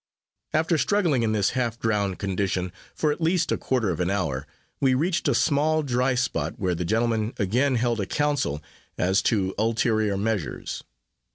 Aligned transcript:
After 0.51 0.79
struggling 0.79 1.21
in 1.21 1.31
this 1.31 1.51
half 1.51 1.77
drowned 1.77 2.17
condition, 2.17 2.71
for 2.95 3.11
at 3.11 3.21
least 3.21 3.51
a 3.51 3.57
quarter 3.57 3.91
of 3.91 3.99
an 3.99 4.09
hour, 4.09 4.47
we 4.79 4.95
reached 4.95 5.27
a 5.27 5.35
small 5.35 5.83
dry 5.83 6.15
spot, 6.15 6.55
where 6.57 6.73
the 6.73 6.83
gentlemen 6.85 7.35
again 7.37 7.75
held 7.75 7.99
a 7.99 8.07
council, 8.07 8.63
as 8.97 9.21
to 9.21 9.53
ulterior 9.59 10.17
measures. 10.17 10.83